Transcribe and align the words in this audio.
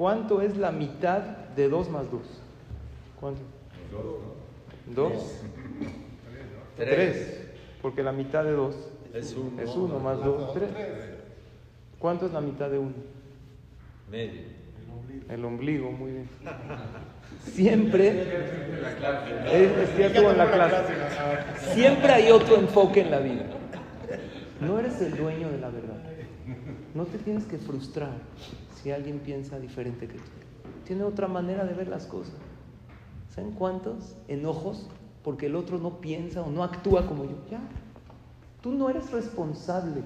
¿Cuánto 0.00 0.40
es 0.40 0.56
la 0.56 0.72
mitad 0.72 1.20
de 1.54 1.68
2 1.68 1.90
más 1.90 2.10
2? 2.10 2.22
¿Cuánto? 3.20 3.42
¿Dos? 4.86 5.42
Tres. 6.74 7.50
Porque 7.82 8.02
la 8.02 8.10
mitad 8.10 8.42
de 8.42 8.52
2 8.52 8.74
Es 9.12 9.36
uno. 9.36 9.60
es 9.60 9.68
1 9.68 9.98
más 9.98 10.24
2, 10.24 10.54
3. 10.54 10.70
¿Cuánto 11.98 12.24
es 12.24 12.32
la 12.32 12.40
mitad 12.40 12.70
de 12.70 12.78
1? 12.78 12.94
Medio. 14.10 14.40
El 15.28 15.44
ombligo, 15.44 15.92
muy 15.92 16.12
bien. 16.12 16.28
Siempre, 17.44 18.22
es, 19.52 19.70
es 19.70 19.98
estuvo 19.98 20.30
en 20.30 20.38
la 20.38 20.50
clase, 20.50 20.76
siempre 21.74 22.10
hay 22.10 22.30
otro 22.30 22.56
enfoque 22.56 23.02
en 23.02 23.10
la 23.10 23.18
vida. 23.18 23.44
No 24.60 24.78
eres 24.78 25.00
el 25.00 25.16
dueño 25.16 25.50
de 25.50 25.58
la 25.58 25.70
verdad. 25.70 26.02
No 26.94 27.04
te 27.04 27.18
tienes 27.18 27.44
que 27.44 27.58
frustrar 27.58 28.12
si 28.82 28.90
alguien 28.90 29.20
piensa 29.20 29.58
diferente 29.58 30.06
que 30.06 30.18
tú. 30.18 30.30
Tiene 30.84 31.04
otra 31.04 31.28
manera 31.28 31.64
de 31.64 31.74
ver 31.74 31.88
las 31.88 32.06
cosas. 32.06 32.34
¿Saben 33.34 33.52
cuántos 33.52 34.16
enojos? 34.28 34.88
Porque 35.22 35.46
el 35.46 35.56
otro 35.56 35.78
no 35.78 36.00
piensa 36.00 36.42
o 36.42 36.50
no 36.50 36.64
actúa 36.64 37.06
como 37.06 37.24
yo. 37.24 37.36
Ya. 37.50 37.60
Tú 38.60 38.72
no 38.72 38.90
eres 38.90 39.10
responsable, 39.12 40.02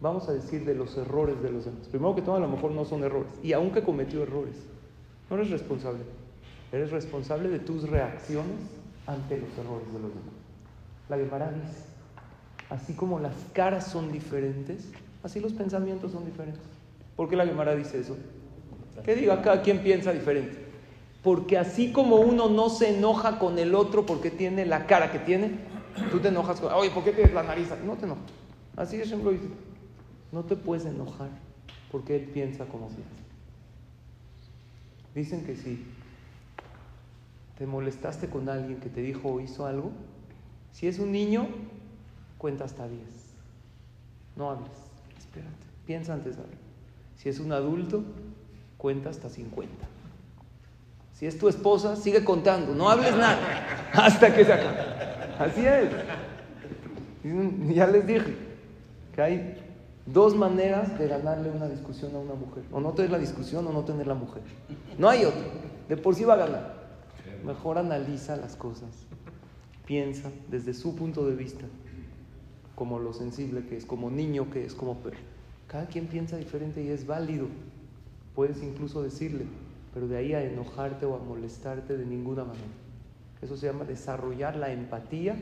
vamos 0.00 0.28
a 0.28 0.32
decir, 0.32 0.64
de 0.64 0.74
los 0.74 0.96
errores 0.96 1.40
de 1.42 1.50
los 1.50 1.64
demás. 1.64 1.88
Primero 1.88 2.14
que 2.14 2.22
todo, 2.22 2.36
a 2.36 2.40
lo 2.40 2.48
mejor 2.48 2.70
no 2.70 2.84
son 2.84 3.02
errores. 3.02 3.32
Y 3.42 3.52
aunque 3.52 3.82
cometió 3.82 4.22
errores, 4.22 4.56
no 5.30 5.36
eres 5.36 5.50
responsable. 5.50 6.04
Eres 6.70 6.90
responsable 6.90 7.48
de 7.48 7.58
tus 7.58 7.88
reacciones 7.88 8.60
ante 9.06 9.38
los 9.38 9.50
errores 9.58 9.86
de 9.92 10.00
los 10.00 10.10
demás. 10.10 10.34
La 11.08 11.16
Gemara 11.16 11.50
dice, 11.50 11.84
así 12.70 12.92
como 12.92 13.18
las 13.18 13.34
caras 13.52 13.86
son 13.86 14.12
diferentes, 14.12 14.88
así 15.22 15.40
los 15.40 15.52
pensamientos 15.52 16.12
son 16.12 16.24
diferentes. 16.24 16.62
¿Por 17.16 17.28
qué 17.28 17.36
la 17.36 17.46
Gemara 17.46 17.74
dice 17.74 18.00
eso? 18.00 18.16
Que 19.04 19.14
diga, 19.14 19.42
cada 19.42 19.62
quien 19.62 19.80
piensa 19.80 20.12
diferente. 20.12 20.66
Porque 21.22 21.58
así 21.58 21.92
como 21.92 22.16
uno 22.16 22.48
no 22.48 22.68
se 22.68 22.96
enoja 22.96 23.38
con 23.38 23.58
el 23.58 23.74
otro 23.74 24.06
porque 24.06 24.30
tiene 24.30 24.66
la 24.66 24.86
cara 24.86 25.10
que 25.10 25.18
tiene, 25.18 25.52
tú 26.10 26.20
te 26.20 26.28
enojas 26.28 26.60
con, 26.60 26.72
oye, 26.72 26.90
¿por 26.90 27.04
qué 27.04 27.12
tienes 27.12 27.34
la 27.34 27.42
nariz? 27.42 27.68
No 27.84 27.94
te 27.94 28.06
enojas. 28.06 28.24
Así 28.76 28.96
es 29.00 29.10
lo 29.10 29.30
dice. 29.30 29.48
No 30.30 30.44
te 30.44 30.56
puedes 30.56 30.86
enojar 30.86 31.30
porque 31.90 32.16
él 32.16 32.22
piensa 32.22 32.66
como 32.66 32.88
piensa. 32.88 33.04
Dicen 35.14 35.44
que 35.44 35.56
si 35.56 35.84
te 37.58 37.66
molestaste 37.66 38.28
con 38.28 38.48
alguien 38.48 38.78
que 38.78 38.88
te 38.88 39.02
dijo 39.02 39.28
o 39.28 39.40
hizo 39.40 39.66
algo, 39.66 39.90
si 40.72 40.86
es 40.86 41.00
un 41.00 41.10
niño, 41.10 41.48
cuenta 42.38 42.64
hasta 42.64 42.88
10. 42.88 43.00
No 44.36 44.50
hables, 44.50 44.70
espérate, 45.18 45.66
piensa 45.84 46.14
antes 46.14 46.36
de 46.36 46.42
hablar. 46.42 46.58
Si 47.16 47.28
es 47.28 47.40
un 47.40 47.52
adulto, 47.52 48.04
cuenta 48.76 49.10
hasta 49.10 49.28
50. 49.28 49.74
Si 51.12 51.26
es 51.26 51.36
tu 51.36 51.48
esposa, 51.48 51.96
sigue 51.96 52.24
contando, 52.24 52.74
no 52.74 52.88
hables 52.88 53.16
nada 53.16 53.90
hasta 53.92 54.32
que 54.32 54.44
se 54.44 54.52
acabe. 54.52 54.78
Así 55.38 55.66
es. 55.66 55.90
Ya 57.74 57.86
les 57.88 58.06
dije 58.06 58.36
que 59.14 59.22
hay 59.22 59.68
dos 60.06 60.36
maneras 60.36 60.96
de 60.98 61.08
ganarle 61.08 61.50
una 61.50 61.68
discusión 61.68 62.14
a 62.14 62.18
una 62.18 62.34
mujer. 62.34 62.62
O 62.72 62.80
no 62.80 62.92
tener 62.92 63.10
la 63.10 63.18
discusión 63.18 63.66
o 63.66 63.72
no 63.72 63.84
tener 63.84 64.06
la 64.06 64.14
mujer. 64.14 64.42
No 64.96 65.08
hay 65.08 65.24
otra. 65.24 65.42
De 65.88 65.96
por 65.96 66.14
sí 66.14 66.24
va 66.24 66.34
a 66.34 66.38
ganar. 66.38 66.78
Mejor 67.44 67.78
analiza 67.78 68.36
las 68.36 68.56
cosas. 68.56 68.90
Piensa 69.86 70.30
desde 70.48 70.74
su 70.74 70.94
punto 70.94 71.26
de 71.26 71.34
vista. 71.34 71.64
Como 72.78 73.00
lo 73.00 73.12
sensible 73.12 73.66
que 73.66 73.76
es, 73.76 73.84
como 73.84 74.08
niño 74.08 74.52
que 74.52 74.64
es, 74.64 74.72
como. 74.72 74.98
Cada 75.66 75.86
quien 75.86 76.06
piensa 76.06 76.36
diferente 76.36 76.80
y 76.80 76.90
es 76.90 77.08
válido. 77.08 77.48
Puedes 78.36 78.62
incluso 78.62 79.02
decirle, 79.02 79.46
pero 79.92 80.06
de 80.06 80.16
ahí 80.16 80.32
a 80.32 80.44
enojarte 80.44 81.04
o 81.04 81.16
a 81.16 81.18
molestarte 81.18 81.96
de 81.96 82.06
ninguna 82.06 82.44
manera. 82.44 82.68
Eso 83.42 83.56
se 83.56 83.66
llama 83.66 83.84
desarrollar 83.84 84.54
la 84.54 84.72
empatía 84.72 85.34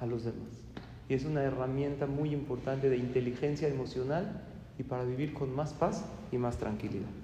a 0.00 0.06
los 0.06 0.24
demás. 0.24 0.48
Y 1.08 1.14
es 1.14 1.24
una 1.24 1.44
herramienta 1.44 2.06
muy 2.06 2.32
importante 2.34 2.90
de 2.90 2.96
inteligencia 2.96 3.68
emocional 3.68 4.42
y 4.76 4.82
para 4.82 5.04
vivir 5.04 5.32
con 5.32 5.54
más 5.54 5.74
paz 5.74 6.04
y 6.32 6.38
más 6.38 6.56
tranquilidad. 6.56 7.23